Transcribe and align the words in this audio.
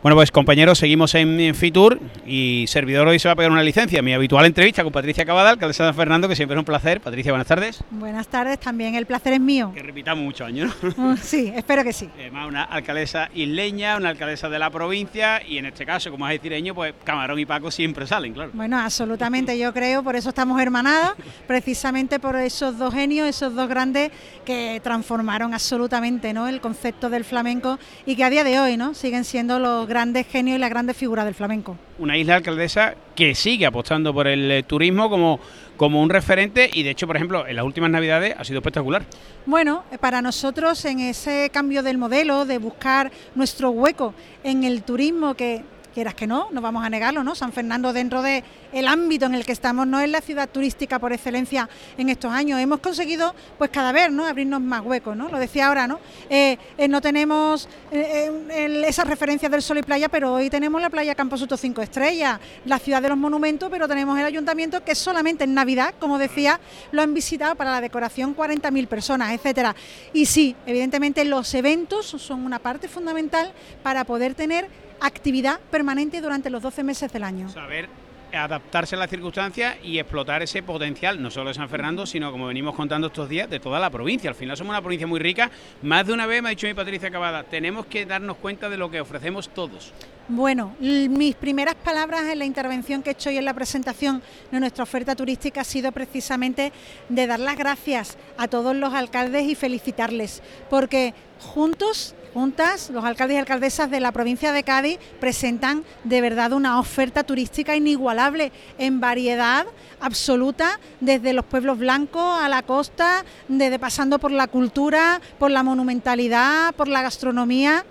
Bueno, 0.00 0.14
pues 0.14 0.30
compañeros, 0.30 0.78
seguimos 0.78 1.12
en, 1.16 1.56
Fitur 1.56 1.98
y 2.24 2.66
servidor 2.68 3.08
hoy 3.08 3.18
se 3.18 3.26
va 3.26 3.32
a 3.32 3.36
pegar 3.36 3.50
una 3.50 3.64
licencia. 3.64 4.00
Mi 4.00 4.12
habitual 4.14 4.46
entrevista 4.46 4.84
con 4.84 4.92
Patricia 4.92 5.24
Cabada, 5.24 5.50
alcaldesa 5.50 5.82
de 5.82 5.88
San 5.88 5.96
Fernando, 5.96 6.28
que 6.28 6.36
siempre 6.36 6.54
es 6.54 6.58
un 6.60 6.64
placer. 6.64 7.00
Patricia, 7.00 7.32
buenas 7.32 7.48
tardes. 7.48 7.82
Buenas 7.90 8.28
tardes, 8.28 8.60
también 8.60 8.94
el 8.94 9.06
placer 9.06 9.32
es 9.32 9.40
mío. 9.40 9.72
Que 9.74 9.82
repitamos 9.82 10.22
muchos 10.22 10.46
años, 10.46 10.72
¿no? 10.96 11.16
sí, 11.20 11.52
espero 11.52 11.82
que 11.82 11.92
sí. 11.92 12.08
Además, 12.14 12.46
una 12.46 12.62
alcaldesa 12.62 13.28
isleña, 13.34 13.96
una 13.96 14.10
alcaldesa 14.10 14.48
de 14.48 14.60
la 14.60 14.70
provincia 14.70 15.42
y 15.44 15.58
en 15.58 15.66
este 15.66 15.84
caso, 15.84 16.12
como 16.12 16.28
es 16.28 16.40
decireño, 16.40 16.76
pues 16.76 16.94
Camarón 17.02 17.40
y 17.40 17.46
Paco 17.46 17.72
siempre 17.72 18.06
salen, 18.06 18.34
claro. 18.34 18.52
Bueno, 18.54 18.78
absolutamente, 18.78 19.58
yo 19.58 19.74
creo, 19.74 20.04
por 20.04 20.14
eso 20.14 20.28
estamos 20.28 20.60
hermanadas, 20.60 21.14
precisamente 21.48 22.20
por 22.20 22.36
esos 22.36 22.78
dos 22.78 22.94
genios, 22.94 23.26
esos 23.26 23.52
dos 23.52 23.68
grandes 23.68 24.12
que 24.44 24.80
transformaron 24.80 25.54
absolutamente 25.54 26.32
¿no? 26.32 26.46
el 26.46 26.60
concepto 26.60 27.10
del 27.10 27.24
flamenco 27.24 27.80
y 28.06 28.14
que 28.14 28.22
a 28.22 28.30
día 28.30 28.44
de 28.44 28.60
hoy 28.60 28.76
¿no? 28.76 28.94
siguen 28.94 29.24
siendo 29.24 29.58
los 29.58 29.87
grandes 29.88 30.26
genios 30.26 30.56
y 30.56 30.60
las 30.60 30.70
grandes 30.70 30.96
figuras 30.96 31.24
del 31.24 31.34
flamenco. 31.34 31.76
Una 31.98 32.16
isla 32.16 32.36
alcaldesa 32.36 32.94
que 33.16 33.34
sigue 33.34 33.66
apostando 33.66 34.14
por 34.14 34.28
el 34.28 34.50
eh, 34.50 34.62
turismo 34.62 35.10
como, 35.10 35.40
como 35.76 36.02
un 36.02 36.10
referente 36.10 36.70
y 36.72 36.82
de 36.82 36.90
hecho, 36.90 37.06
por 37.06 37.16
ejemplo, 37.16 37.46
en 37.46 37.56
las 37.56 37.64
últimas 37.64 37.90
navidades 37.90 38.34
ha 38.38 38.44
sido 38.44 38.58
espectacular. 38.58 39.02
Bueno, 39.46 39.84
eh, 39.90 39.98
para 39.98 40.22
nosotros 40.22 40.84
en 40.84 41.00
ese 41.00 41.50
cambio 41.52 41.82
del 41.82 41.98
modelo, 41.98 42.44
de 42.44 42.58
buscar 42.58 43.10
nuestro 43.34 43.70
hueco 43.70 44.14
en 44.44 44.64
el 44.64 44.82
turismo 44.82 45.34
que 45.34 45.64
quieras 45.98 46.14
que 46.14 46.28
no, 46.28 46.46
no 46.52 46.60
vamos 46.60 46.84
a 46.84 46.90
negarlo, 46.90 47.24
¿no? 47.24 47.34
San 47.34 47.50
Fernando 47.52 47.92
dentro 47.92 48.22
de 48.22 48.44
el 48.72 48.86
ámbito 48.86 49.26
en 49.26 49.34
el 49.34 49.44
que 49.44 49.50
estamos 49.50 49.84
no 49.84 49.98
es 49.98 50.08
la 50.08 50.20
ciudad 50.20 50.48
turística 50.48 51.00
por 51.00 51.12
excelencia 51.12 51.68
en 51.96 52.08
estos 52.08 52.30
años. 52.30 52.60
Hemos 52.60 52.78
conseguido, 52.78 53.34
pues 53.58 53.70
cada 53.70 53.90
vez, 53.90 54.08
¿no? 54.12 54.24
Abrirnos 54.24 54.60
más 54.60 54.82
huecos, 54.82 55.16
¿no? 55.16 55.28
Lo 55.28 55.40
decía 55.40 55.66
ahora, 55.66 55.88
¿no? 55.88 55.98
Eh, 56.30 56.56
eh, 56.76 56.86
no 56.86 57.00
tenemos 57.00 57.68
eh, 57.90 58.84
esa 58.86 59.02
referencia 59.02 59.48
del 59.48 59.60
sol 59.60 59.78
y 59.78 59.82
playa, 59.82 60.08
pero 60.08 60.34
hoy 60.34 60.48
tenemos 60.48 60.80
la 60.80 60.88
playa 60.88 61.16
Campo 61.16 61.36
Soto 61.36 61.56
5 61.56 61.82
Estrellas, 61.82 62.38
la 62.64 62.78
ciudad 62.78 63.02
de 63.02 63.08
los 63.08 63.18
monumentos, 63.18 63.68
pero 63.68 63.88
tenemos 63.88 64.16
el 64.20 64.24
ayuntamiento 64.24 64.84
que 64.84 64.94
solamente 64.94 65.42
en 65.42 65.54
Navidad, 65.54 65.96
como 65.98 66.16
decía, 66.16 66.60
lo 66.92 67.02
han 67.02 67.12
visitado 67.12 67.56
para 67.56 67.72
la 67.72 67.80
decoración 67.80 68.36
40.000 68.36 68.86
personas, 68.86 69.32
etcétera. 69.32 69.74
Y 70.12 70.26
sí, 70.26 70.54
evidentemente 70.64 71.24
los 71.24 71.52
eventos 71.54 72.06
son 72.06 72.46
una 72.46 72.60
parte 72.60 72.86
fundamental 72.86 73.52
para 73.82 74.04
poder 74.04 74.36
tener 74.36 74.87
actividad 75.00 75.60
permanente 75.70 76.20
durante 76.20 76.50
los 76.50 76.62
12 76.62 76.84
meses 76.84 77.12
del 77.12 77.24
año. 77.24 77.48
Saber 77.48 77.88
adaptarse 78.36 78.94
a 78.94 78.98
las 78.98 79.10
circunstancias 79.10 79.76
y 79.82 79.98
explotar 79.98 80.42
ese 80.42 80.62
potencial, 80.62 81.22
no 81.22 81.30
solo 81.30 81.48
de 81.48 81.54
San 81.54 81.68
Fernando, 81.68 82.06
sino 82.06 82.30
como 82.30 82.46
venimos 82.46 82.74
contando 82.74 83.06
estos 83.06 83.28
días, 83.28 83.48
de 83.48 83.60
toda 83.60 83.80
la 83.80 83.90
provincia. 83.90 84.28
Al 84.30 84.36
final 84.36 84.56
somos 84.56 84.70
una 84.70 84.80
provincia 84.80 85.06
muy 85.06 85.20
rica. 85.20 85.50
Más 85.82 86.06
de 86.06 86.12
una 86.12 86.26
vez 86.26 86.42
me 86.42 86.48
ha 86.48 86.50
dicho 86.50 86.66
mi 86.66 86.74
Patricia 86.74 87.10
Cavada, 87.10 87.44
tenemos 87.44 87.86
que 87.86 88.04
darnos 88.06 88.36
cuenta 88.36 88.68
de 88.68 88.76
lo 88.76 88.90
que 88.90 89.00
ofrecemos 89.00 89.48
todos. 89.48 89.92
Bueno, 90.28 90.76
mis 90.78 91.34
primeras 91.36 91.74
palabras 91.74 92.24
en 92.26 92.38
la 92.38 92.44
intervención 92.44 93.02
que 93.02 93.10
he 93.10 93.12
hecho 93.12 93.30
hoy 93.30 93.38
en 93.38 93.46
la 93.46 93.54
presentación 93.54 94.22
de 94.50 94.60
nuestra 94.60 94.82
oferta 94.82 95.16
turística 95.16 95.62
ha 95.62 95.64
sido 95.64 95.90
precisamente 95.90 96.70
de 97.08 97.26
dar 97.26 97.40
las 97.40 97.56
gracias 97.56 98.18
a 98.36 98.46
todos 98.46 98.76
los 98.76 98.92
alcaldes 98.92 99.44
y 99.44 99.54
felicitarles, 99.54 100.42
porque 100.68 101.14
juntos 101.40 102.14
juntas, 102.32 102.90
los 102.90 103.04
alcaldes 103.04 103.36
y 103.36 103.38
alcaldesas 103.38 103.90
de 103.90 104.00
la 104.00 104.12
provincia 104.12 104.52
de 104.52 104.62
Cádiz 104.62 104.98
presentan 105.20 105.84
de 106.04 106.20
verdad 106.20 106.52
una 106.52 106.78
oferta 106.78 107.24
turística 107.24 107.76
inigualable 107.76 108.52
en 108.78 109.00
variedad 109.00 109.66
absoluta, 110.00 110.78
desde 111.00 111.32
los 111.32 111.44
pueblos 111.44 111.78
blancos 111.78 112.40
a 112.40 112.48
la 112.48 112.62
costa, 112.62 113.24
desde 113.48 113.78
pasando 113.78 114.18
por 114.18 114.30
la 114.30 114.46
cultura, 114.46 115.20
por 115.38 115.50
la 115.50 115.62
monumentalidad, 115.62 116.74
por 116.74 116.88
la 116.88 117.02
gastronomía. 117.02 117.84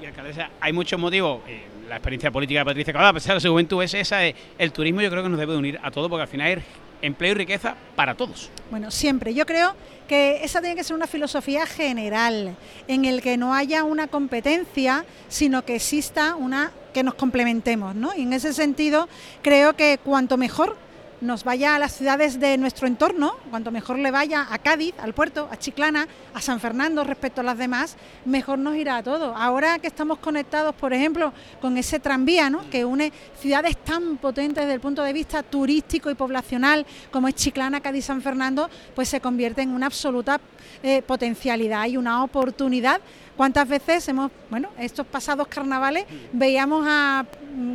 Y 0.00 0.06
alcaldesa, 0.06 0.50
hay 0.60 0.72
muchos 0.72 0.98
motivos. 0.98 1.40
Eh, 1.48 1.62
la 1.88 1.96
experiencia 1.96 2.30
política 2.30 2.60
de 2.60 2.64
Patricia 2.64 2.92
Cabada, 2.92 3.10
a 3.10 3.14
pesar 3.14 3.34
de 3.34 3.40
su 3.40 3.50
juventud, 3.50 3.82
es 3.82 3.92
esa. 3.94 4.24
el 4.24 4.72
turismo 4.72 5.00
yo 5.00 5.10
creo 5.10 5.22
que 5.22 5.28
nos 5.28 5.38
debe 5.38 5.56
unir 5.56 5.78
a 5.82 5.90
todos, 5.90 6.08
porque 6.08 6.22
al 6.22 6.28
final 6.28 6.58
es 6.58 6.64
empleo 7.02 7.32
y 7.32 7.34
riqueza 7.34 7.74
para 7.96 8.14
todos. 8.14 8.50
Bueno, 8.70 8.90
siempre. 8.90 9.34
Yo 9.34 9.44
creo 9.44 9.74
que 10.08 10.44
esa 10.44 10.60
tiene 10.60 10.76
que 10.76 10.84
ser 10.84 10.96
una 10.96 11.06
filosofía 11.06 11.66
general, 11.66 12.56
en 12.88 13.04
el 13.04 13.20
que 13.20 13.36
no 13.36 13.54
haya 13.54 13.84
una 13.84 14.06
competencia, 14.06 15.04
sino 15.28 15.64
que 15.64 15.76
exista 15.76 16.36
una 16.36 16.72
que 16.94 17.02
nos 17.02 17.14
complementemos, 17.14 17.94
¿no? 17.94 18.14
Y 18.14 18.22
en 18.22 18.32
ese 18.32 18.52
sentido, 18.52 19.08
creo 19.42 19.74
que 19.74 19.98
cuanto 20.02 20.36
mejor 20.36 20.76
nos 21.22 21.44
vaya 21.44 21.76
a 21.76 21.78
las 21.78 21.92
ciudades 21.92 22.40
de 22.40 22.58
nuestro 22.58 22.88
entorno, 22.88 23.36
cuanto 23.48 23.70
mejor 23.70 23.98
le 23.98 24.10
vaya 24.10 24.48
a 24.50 24.58
Cádiz, 24.58 24.92
al 24.98 25.14
puerto, 25.14 25.48
a 25.50 25.56
Chiclana, 25.56 26.08
a 26.34 26.40
San 26.40 26.58
Fernando 26.58 27.04
respecto 27.04 27.40
a 27.40 27.44
las 27.44 27.56
demás, 27.56 27.96
mejor 28.24 28.58
nos 28.58 28.74
irá 28.74 28.96
a 28.96 29.02
todo. 29.04 29.34
Ahora 29.36 29.78
que 29.78 29.86
estamos 29.86 30.18
conectados, 30.18 30.74
por 30.74 30.92
ejemplo, 30.92 31.32
con 31.60 31.78
ese 31.78 32.00
tranvía 32.00 32.50
¿no? 32.50 32.68
que 32.70 32.84
une 32.84 33.12
ciudades 33.38 33.76
tan 33.76 34.16
potentes 34.16 34.64
desde 34.64 34.74
el 34.74 34.80
punto 34.80 35.04
de 35.04 35.12
vista 35.12 35.44
turístico 35.44 36.10
y 36.10 36.14
poblacional 36.14 36.84
como 37.12 37.28
es 37.28 37.36
Chiclana, 37.36 37.80
Cádiz, 37.80 38.06
San 38.06 38.20
Fernando, 38.20 38.68
pues 38.94 39.08
se 39.08 39.20
convierte 39.20 39.62
en 39.62 39.70
una 39.70 39.86
absoluta 39.86 40.40
eh, 40.82 41.02
potencialidad 41.02 41.86
y 41.86 41.96
una 41.96 42.24
oportunidad 42.24 43.00
¿Cuántas 43.42 43.66
veces 43.66 44.06
hemos, 44.06 44.30
bueno, 44.50 44.68
estos 44.78 45.04
pasados 45.04 45.48
carnavales 45.48 46.04
veíamos 46.32 46.86
a 46.88 47.26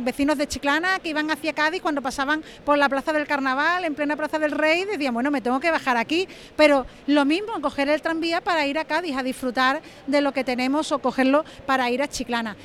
vecinos 0.02 0.38
de 0.38 0.48
Chiclana 0.48 0.98
que 0.98 1.10
iban 1.10 1.30
hacia 1.30 1.52
Cádiz 1.52 1.82
cuando 1.82 2.00
pasaban 2.00 2.42
por 2.64 2.78
la 2.78 2.88
Plaza 2.88 3.12
del 3.12 3.26
Carnaval, 3.26 3.84
en 3.84 3.94
plena 3.94 4.16
Plaza 4.16 4.38
del 4.38 4.52
Rey, 4.52 4.86
decían, 4.86 5.12
bueno, 5.12 5.30
me 5.30 5.42
tengo 5.42 5.60
que 5.60 5.70
bajar 5.70 5.98
aquí, 5.98 6.26
pero 6.56 6.86
lo 7.06 7.26
mismo, 7.26 7.60
coger 7.60 7.90
el 7.90 8.00
tranvía 8.00 8.40
para 8.40 8.66
ir 8.66 8.78
a 8.78 8.86
Cádiz 8.86 9.14
a 9.14 9.22
disfrutar 9.22 9.82
de 10.06 10.22
lo 10.22 10.32
que 10.32 10.42
tenemos 10.42 10.90
o 10.90 11.00
cogerlo 11.00 11.44
para 11.66 11.90
ir 11.90 12.00
a 12.00 12.08
Chiclana. 12.08 12.56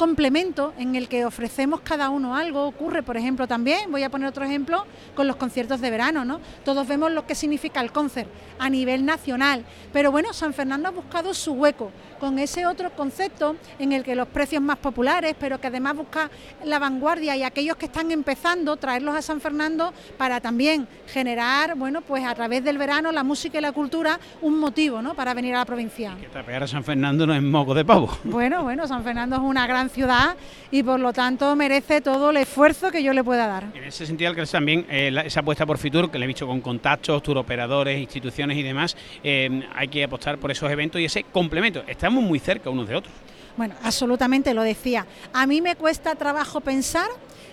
Complemento 0.00 0.72
en 0.78 0.96
el 0.96 1.08
que 1.08 1.26
ofrecemos 1.26 1.82
cada 1.82 2.08
uno 2.08 2.34
algo. 2.34 2.64
Ocurre, 2.64 3.02
por 3.02 3.18
ejemplo, 3.18 3.46
también, 3.46 3.92
voy 3.92 4.02
a 4.02 4.08
poner 4.08 4.28
otro 4.28 4.46
ejemplo, 4.46 4.86
con 5.14 5.26
los 5.26 5.36
conciertos 5.36 5.82
de 5.82 5.90
verano, 5.90 6.24
¿no? 6.24 6.40
Todos 6.64 6.88
vemos 6.88 7.12
lo 7.12 7.26
que 7.26 7.34
significa 7.34 7.82
el 7.82 7.92
concert 7.92 8.30
a 8.58 8.70
nivel 8.70 9.04
nacional, 9.04 9.62
pero 9.92 10.10
bueno, 10.10 10.32
San 10.32 10.54
Fernando 10.54 10.88
ha 10.88 10.90
buscado 10.90 11.34
su 11.34 11.52
hueco 11.52 11.92
con 12.18 12.38
ese 12.38 12.66
otro 12.66 12.90
concepto 12.90 13.56
en 13.78 13.92
el 13.92 14.02
que 14.02 14.14
los 14.14 14.28
precios 14.28 14.62
más 14.62 14.78
populares, 14.78 15.34
pero 15.38 15.60
que 15.60 15.66
además 15.66 15.96
busca 15.96 16.30
la 16.64 16.78
vanguardia 16.78 17.36
y 17.36 17.42
aquellos 17.42 17.76
que 17.76 17.86
están 17.86 18.10
empezando, 18.10 18.76
traerlos 18.76 19.14
a 19.14 19.22
San 19.22 19.40
Fernando 19.40 19.92
para 20.16 20.40
también 20.40 20.88
generar, 21.06 21.74
bueno, 21.76 22.00
pues 22.00 22.24
a 22.24 22.34
través 22.34 22.64
del 22.64 22.78
verano, 22.78 23.12
la 23.12 23.22
música 23.22 23.58
y 23.58 23.60
la 23.60 23.72
cultura, 23.72 24.18
un 24.40 24.58
motivo, 24.58 25.02
¿no? 25.02 25.14
Para 25.14 25.34
venir 25.34 25.54
a 25.54 25.58
la 25.58 25.64
provincia. 25.66 26.16
que 26.18 26.28
tapear 26.28 26.62
a 26.62 26.66
San 26.66 26.84
Fernando 26.84 27.26
no 27.26 27.34
es 27.34 27.42
moco 27.42 27.74
de 27.74 27.84
pavo. 27.84 28.10
Bueno, 28.24 28.62
bueno, 28.62 28.86
San 28.86 29.02
Fernando 29.02 29.36
es 29.36 29.42
una 29.42 29.66
gran 29.66 29.89
ciudad 29.90 30.36
y 30.70 30.82
por 30.82 30.98
lo 30.98 31.12
tanto 31.12 31.54
merece 31.56 32.00
todo 32.00 32.30
el 32.30 32.38
esfuerzo 32.38 32.90
que 32.90 33.02
yo 33.02 33.12
le 33.12 33.22
pueda 33.22 33.46
dar. 33.46 33.64
En 33.74 33.84
ese 33.84 34.06
sentido, 34.06 34.34
que 34.34 34.46
también 34.46 34.86
eh, 34.88 35.14
esa 35.24 35.40
apuesta 35.40 35.66
por 35.66 35.78
Fitur, 35.78 36.10
que 36.10 36.18
le 36.18 36.24
he 36.24 36.28
dicho 36.28 36.46
con 36.46 36.60
contactos, 36.60 37.22
turoperadores, 37.22 38.00
instituciones 38.00 38.56
y 38.56 38.62
demás, 38.62 38.96
eh, 39.22 39.68
hay 39.74 39.88
que 39.88 40.04
apostar 40.04 40.38
por 40.38 40.50
esos 40.50 40.70
eventos 40.70 41.00
y 41.00 41.04
ese 41.04 41.24
complemento. 41.24 41.82
Estamos 41.86 42.22
muy 42.22 42.38
cerca 42.38 42.70
unos 42.70 42.88
de 42.88 42.96
otros. 42.96 43.12
Bueno, 43.56 43.74
absolutamente 43.82 44.54
lo 44.54 44.62
decía. 44.62 45.06
A 45.32 45.46
mí 45.46 45.60
me 45.60 45.76
cuesta 45.76 46.14
trabajo 46.14 46.60
pensar 46.60 47.08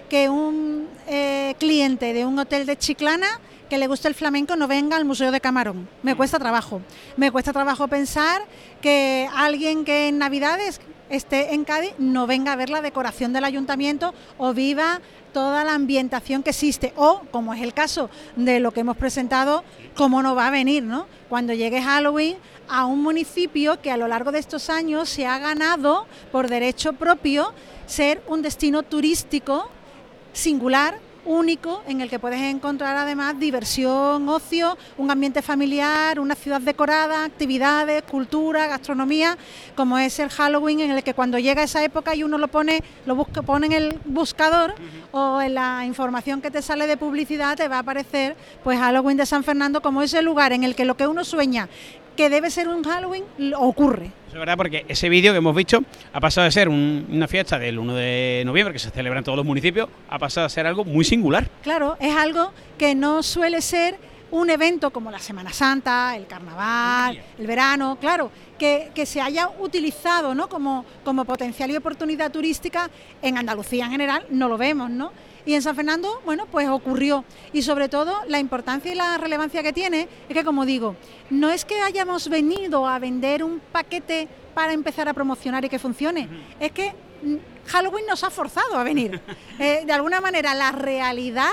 que 0.09 0.29
un 0.29 0.87
eh, 1.07 1.55
cliente 1.59 2.13
de 2.13 2.25
un 2.25 2.39
hotel 2.39 2.65
de 2.65 2.77
Chiclana 2.77 3.27
que 3.69 3.77
le 3.77 3.87
guste 3.87 4.07
el 4.07 4.15
flamenco 4.15 4.55
no 4.55 4.67
venga 4.67 4.95
al 4.95 5.05
Museo 5.05 5.31
de 5.31 5.41
Camarón. 5.41 5.89
Me 6.03 6.13
mm. 6.13 6.17
cuesta 6.17 6.39
trabajo. 6.39 6.81
Me 7.17 7.31
cuesta 7.31 7.51
trabajo 7.51 7.87
pensar 7.87 8.41
que 8.81 9.27
alguien 9.35 9.83
que 9.83 10.07
en 10.07 10.17
Navidades 10.17 10.79
esté 11.09 11.53
en 11.53 11.63
Cádiz 11.63 11.93
no 11.97 12.27
venga 12.27 12.53
a 12.53 12.55
ver 12.55 12.69
la 12.69 12.81
decoración 12.81 13.33
del 13.33 13.43
ayuntamiento 13.43 14.13
o 14.37 14.53
viva 14.53 15.01
toda 15.33 15.63
la 15.63 15.73
ambientación 15.73 16.43
que 16.43 16.49
existe. 16.49 16.93
O 16.95 17.21
como 17.31 17.53
es 17.53 17.61
el 17.61 17.73
caso 17.73 18.09
de 18.35 18.59
lo 18.59 18.71
que 18.71 18.81
hemos 18.81 18.97
presentado 18.97 19.63
cómo 19.95 20.21
no 20.21 20.35
va 20.35 20.47
a 20.47 20.51
venir 20.51 20.83
no 20.83 21.07
cuando 21.29 21.53
llegue 21.53 21.81
Halloween 21.81 22.37
a 22.69 22.85
un 22.85 23.01
municipio 23.01 23.81
que 23.81 23.91
a 23.91 23.97
lo 23.97 24.07
largo 24.07 24.31
de 24.31 24.39
estos 24.39 24.69
años 24.69 25.09
se 25.09 25.25
ha 25.25 25.39
ganado 25.39 26.07
por 26.31 26.47
derecho 26.47 26.93
propio 26.93 27.53
ser 27.85 28.21
un 28.27 28.41
destino 28.41 28.83
turístico 28.83 29.69
singular 30.33 30.99
único 31.27 31.83
en 31.87 32.01
el 32.01 32.09
que 32.09 32.19
puedes 32.19 32.41
encontrar 32.41 32.95
además 32.97 33.39
diversión, 33.39 34.27
ocio, 34.29 34.77
un 34.97 35.11
ambiente 35.11 35.41
familiar, 35.41 36.19
una 36.19 36.35
ciudad 36.35 36.61
decorada, 36.61 37.25
actividades, 37.25 38.03
cultura, 38.03 38.67
gastronomía, 38.67 39.37
como 39.75 39.97
es 39.97 40.17
el 40.19 40.29
Halloween 40.29 40.79
en 40.79 40.91
el 40.91 41.03
que 41.03 41.13
cuando 41.13 41.37
llega 41.37 41.63
esa 41.63 41.83
época 41.83 42.15
y 42.15 42.23
uno 42.23 42.37
lo 42.37 42.47
pone, 42.47 42.81
lo 43.05 43.15
busca, 43.15 43.41
pone 43.41 43.67
en 43.67 43.73
el 43.73 43.99
buscador 44.05 44.73
o 45.11 45.41
en 45.41 45.53
la 45.53 45.85
información 45.85 46.41
que 46.41 46.49
te 46.49 46.61
sale 46.61 46.87
de 46.87 46.97
publicidad 46.97 47.57
te 47.57 47.67
va 47.67 47.77
a 47.77 47.79
aparecer 47.79 48.35
pues 48.63 48.79
Halloween 48.79 49.17
de 49.17 49.25
San 49.25 49.43
Fernando 49.43 49.81
como 49.81 50.01
ese 50.01 50.21
lugar 50.21 50.53
en 50.53 50.63
el 50.63 50.75
que 50.75 50.85
lo 50.85 50.95
que 50.95 51.07
uno 51.07 51.23
sueña 51.23 51.67
que 52.15 52.29
debe 52.29 52.49
ser 52.49 52.67
un 52.67 52.83
Halloween 52.83 53.23
ocurre. 53.55 54.11
Es 54.27 54.33
verdad 54.33 54.57
porque 54.57 54.85
ese 54.87 55.09
vídeo 55.09 55.31
que 55.31 55.37
hemos 55.37 55.55
visto 55.55 55.81
ha 56.13 56.19
pasado 56.19 56.45
de 56.45 56.51
ser 56.51 56.69
una 56.69 57.27
fiesta 57.27 57.57
del 57.57 57.79
1 57.79 57.95
de 57.95 58.43
noviembre 58.45 58.73
que 58.73 58.79
se 58.79 58.89
celebra 58.89 59.19
en 59.19 59.25
todos 59.25 59.37
los 59.37 59.45
municipios, 59.45 59.89
ha 60.09 60.19
pasado 60.19 60.45
a 60.45 60.49
ser 60.49 60.67
algo 60.67 60.83
muy 60.83 61.05
singular. 61.05 61.49
Claro, 61.63 61.97
es 61.99 62.15
algo 62.15 62.51
que 62.77 62.95
no 62.95 63.23
suele 63.23 63.61
ser 63.61 63.97
un 64.31 64.49
evento 64.49 64.91
como 64.91 65.11
la 65.11 65.19
Semana 65.19 65.53
Santa, 65.53 66.15
el 66.15 66.27
Carnaval, 66.27 67.21
el 67.37 67.47
verano, 67.47 67.97
claro, 67.99 68.31
que, 68.57 68.91
se 69.05 69.21
haya 69.21 69.49
utilizado 69.59 70.35
¿no? 70.35 70.49
como, 70.49 70.85
como 71.03 71.23
potencial 71.25 71.71
y 71.71 71.77
oportunidad 71.77 72.31
turística 72.31 72.89
en 73.21 73.37
Andalucía 73.37 73.85
en 73.85 73.91
general, 73.91 74.25
no 74.29 74.49
lo 74.49 74.57
vemos, 74.57 74.89
¿no? 74.89 75.11
Y 75.45 75.53
en 75.53 75.61
San 75.61 75.77
Fernando, 75.77 76.21
bueno, 76.25 76.45
pues 76.45 76.67
ocurrió. 76.67 77.23
Y 77.53 77.61
sobre 77.61 77.87
todo 77.87 78.13
la 78.27 78.37
importancia 78.37 78.91
y 78.91 78.95
la 78.95 79.17
relevancia 79.17 79.63
que 79.63 79.71
tiene 79.71 80.09
es 80.27 80.35
que, 80.35 80.43
como 80.43 80.65
digo, 80.65 80.97
no 81.29 81.49
es 81.49 81.63
que 81.63 81.79
hayamos 81.79 82.27
venido 82.27 82.85
a 82.85 82.99
vender 82.99 83.45
un 83.45 83.61
paquete 83.71 84.27
para 84.53 84.73
empezar 84.73 85.07
a 85.07 85.13
promocionar 85.13 85.63
y 85.63 85.69
que 85.69 85.79
funcione, 85.79 86.27
es 86.59 86.73
que 86.73 86.93
mm, 87.23 87.35
Halloween 87.67 88.05
nos 88.07 88.25
ha 88.25 88.29
forzado 88.29 88.77
a 88.77 88.83
venir. 88.83 89.21
Eh, 89.59 89.85
de 89.87 89.91
alguna 89.91 90.21
manera, 90.21 90.53
la 90.53 90.71
realidad 90.71 91.49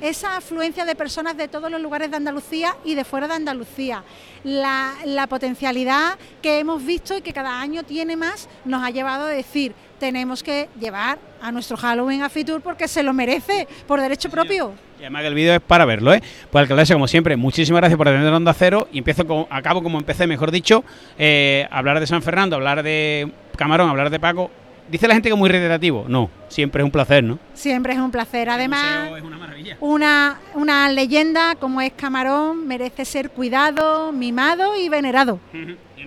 esa 0.00 0.36
afluencia 0.36 0.84
de 0.84 0.94
personas 0.94 1.36
de 1.36 1.48
todos 1.48 1.70
los 1.70 1.80
lugares 1.80 2.10
de 2.10 2.16
Andalucía 2.16 2.76
y 2.84 2.94
de 2.94 3.04
fuera 3.04 3.28
de 3.28 3.34
Andalucía. 3.34 4.02
La, 4.44 5.26
potencialidad 5.28 6.18
que 6.40 6.58
hemos 6.58 6.84
visto 6.84 7.16
y 7.16 7.20
que 7.20 7.32
cada 7.32 7.60
año 7.60 7.82
tiene 7.82 8.16
más 8.16 8.48
nos 8.64 8.82
ha 8.82 8.90
llevado 8.90 9.26
a 9.26 9.28
decir, 9.28 9.74
tenemos 9.98 10.42
que 10.42 10.68
llevar 10.80 11.18
a 11.42 11.52
nuestro 11.52 11.76
Halloween 11.76 12.22
a 12.22 12.28
Fitur 12.28 12.62
porque 12.62 12.88
se 12.88 13.02
lo 13.02 13.12
merece 13.12 13.68
por 13.86 14.00
derecho 14.00 14.30
propio. 14.30 14.72
Y 14.98 15.02
además 15.02 15.22
que 15.22 15.28
el 15.28 15.34
vídeo 15.34 15.54
es 15.54 15.60
para 15.60 15.84
verlo, 15.84 16.14
¿eh? 16.14 16.22
Pues 16.50 16.62
alcaldesa, 16.62 16.94
como 16.94 17.06
siempre, 17.06 17.36
muchísimas 17.36 17.80
gracias 17.80 17.98
por 17.98 18.06
tener 18.06 18.32
Onda 18.32 18.54
Cero 18.54 18.88
y 18.92 18.98
empiezo 18.98 19.26
con, 19.26 19.46
acabo 19.50 19.82
como 19.82 19.98
empecé, 19.98 20.26
mejor 20.26 20.50
dicho, 20.50 20.84
eh, 21.18 21.68
hablar 21.70 22.00
de 22.00 22.06
San 22.06 22.22
Fernando, 22.22 22.56
hablar 22.56 22.82
de 22.82 23.30
Camarón, 23.56 23.90
hablar 23.90 24.10
de 24.10 24.18
Paco, 24.18 24.50
Dice 24.90 25.06
la 25.06 25.14
gente 25.14 25.28
que 25.28 25.34
es 25.34 25.38
muy 25.38 25.48
reiterativo. 25.48 26.06
No, 26.08 26.30
siempre 26.48 26.82
es 26.82 26.84
un 26.84 26.90
placer, 26.90 27.22
¿no? 27.22 27.38
Siempre 27.54 27.92
es 27.92 27.98
un 27.98 28.10
placer. 28.10 28.48
Además, 28.48 29.10
es 29.16 29.22
una, 29.22 29.36
maravilla. 29.36 29.76
Una, 29.80 30.40
una 30.54 30.90
leyenda 30.90 31.54
como 31.56 31.80
es 31.80 31.92
Camarón 31.92 32.66
merece 32.66 33.04
ser 33.04 33.30
cuidado, 33.30 34.12
mimado 34.12 34.76
y 34.76 34.88
venerado. 34.88 35.40